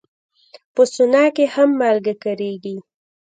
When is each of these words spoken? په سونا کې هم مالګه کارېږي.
په 0.73 0.81
سونا 0.93 1.23
کې 1.35 1.45
هم 1.55 1.69
مالګه 1.79 2.13
کارېږي. 2.23 2.75